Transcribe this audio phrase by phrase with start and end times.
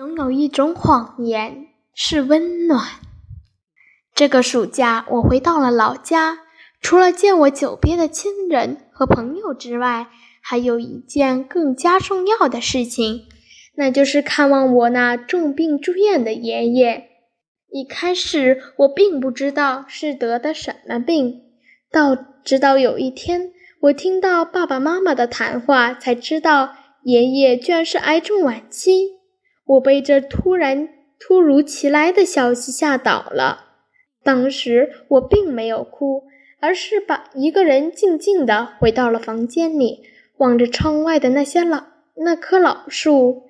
[0.00, 2.86] 总有一种谎言是温暖。
[4.14, 6.38] 这个暑假，我回到了老家，
[6.80, 10.06] 除了见我久别的亲人和朋友之外，
[10.40, 13.26] 还有一件更加重要的事情，
[13.76, 17.10] 那就是看望我那重病住院的爷爷。
[17.70, 21.42] 一开始，我并不知道是得的什么病，
[21.92, 29.19] 到直到有一天，我听到爸爸妈妈的谈话，才知道爷爷居然是癌症晚期。
[29.70, 30.88] 我被这突然、
[31.18, 33.66] 突如其来的消息吓倒了。
[34.24, 36.24] 当时我并没有哭，
[36.58, 40.02] 而是把一个人静静地回到了房间里，
[40.38, 41.84] 望着窗外的那些老
[42.16, 43.44] 那棵老树，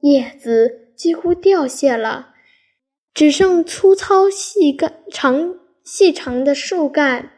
[0.00, 2.30] 叶子几乎掉谢了，
[3.12, 7.32] 只剩粗糙细干长细长的树干。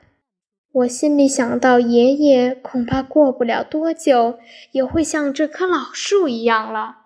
[0.73, 4.39] 我心里想到，爷爷恐怕过不了多久
[4.71, 6.99] 也会像这棵老树一样了。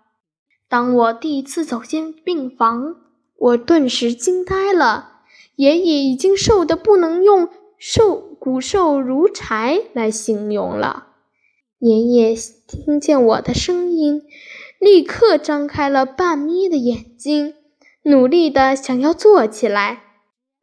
[0.75, 2.97] 当我第一次走进病房，
[3.39, 5.21] 我顿时惊呆了。
[5.55, 11.07] 爷爷已经瘦得不能用瘦骨瘦如柴来形容了。
[11.79, 12.35] 爷爷
[12.67, 14.23] 听见我的声音，
[14.81, 17.55] 立刻张开了半眯的眼睛，
[18.03, 20.03] 努力的想要坐起来，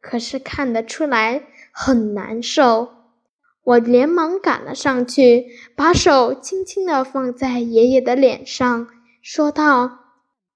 [0.02, 2.88] 可是看得出来很难受。
[3.64, 8.88] 我连忙赶了上去，把手轻轻地放在爷爷的脸上，
[9.22, 10.00] 说道。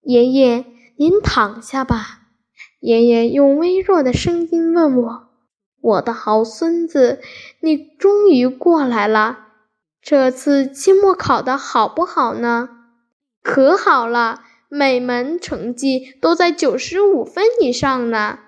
[0.07, 2.21] 爷爷，您躺下吧。
[2.79, 5.31] 爷爷用微弱的声音问我
[5.83, 7.21] ：“我的好孙子，
[7.59, 9.47] 你终于过来了。
[10.01, 12.69] 这次期末考得好不好呢
[13.43, 18.39] ？”“可好了，每门成绩都在九十五分以上呢。”“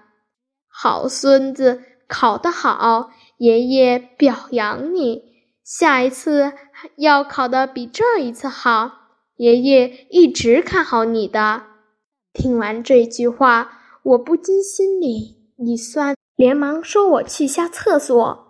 [0.70, 5.24] 好孙子，考得好，爷爷表扬你。
[5.64, 6.52] 下一次
[6.94, 8.92] 要考得比这一次好。”
[9.38, 11.62] 爷爷一直看好你的。
[12.32, 13.70] 听完这句话，
[14.02, 18.46] 我不禁心里一酸，连忙说：“我去下厕所。”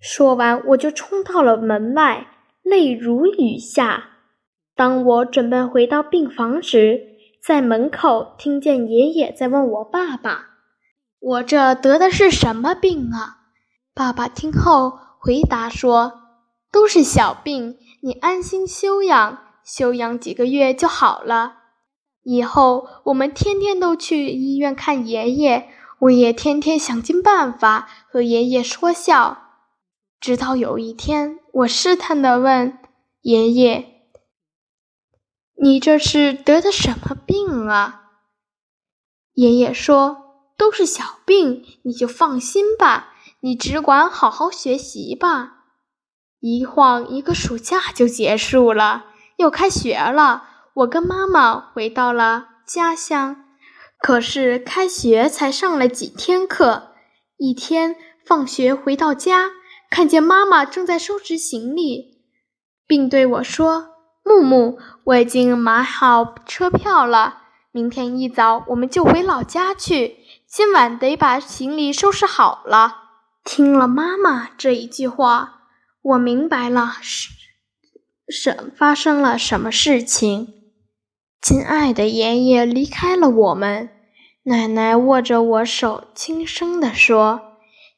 [0.00, 2.28] 说完，我就冲到了门外，
[2.62, 4.04] 泪如雨下。
[4.74, 7.02] 当我准备回到病房时，
[7.44, 10.46] 在门口听见爷爷在问我爸爸
[11.20, 13.40] ：“我这得的是什么病啊？”
[13.92, 16.14] 爸爸听后回答说
[16.72, 19.38] ：“都是小病，你安心休养。”
[19.72, 21.58] 休养几个月就好了。
[22.24, 25.68] 以后我们天天都去医院看爷爷，
[26.00, 29.50] 我也天天想尽办法和爷爷说笑。
[30.20, 32.78] 直到有一天，我试探地问
[33.22, 34.02] 爷爷
[35.62, 38.10] ：“你这是得的什么病啊？”
[39.32, 40.16] 爷爷说
[40.58, 45.58] ：“都是小病，你就放心吧，你只管好好学习吧。”
[46.40, 49.06] 一晃一个暑假就结束了。
[49.40, 53.44] 又开学了，我跟妈妈回到了家乡。
[53.98, 56.92] 可是开学才上了几天课，
[57.38, 57.96] 一天
[58.26, 59.48] 放学回到家，
[59.90, 62.20] 看见妈妈正在收拾行李，
[62.86, 63.88] 并对我说
[64.22, 70.18] ：“木木，我已经买好车票了，明天一早我们就回老家去。
[70.46, 73.04] 今晚得把行李收拾好了。”
[73.42, 75.62] 听了妈妈这一句话，
[76.02, 77.39] 我明白了是。
[78.30, 80.54] 什发生了什么事情？
[81.42, 83.90] 亲爱的爷爷离开了我们。
[84.44, 87.40] 奶奶握着我手，轻声地说：“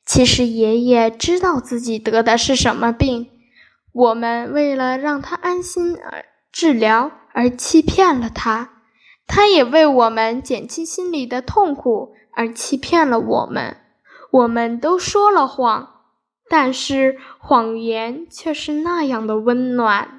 [0.05, 3.29] 其实爷爷知道自己得的是什么病，
[3.93, 8.83] 我们为了让他安心而治疗而欺骗了他，
[9.27, 13.77] 他也为我们减轻心里的痛苦而欺骗了我们。
[14.33, 15.89] 我们都说了谎，
[16.49, 20.19] 但是谎言却是那样的温暖。”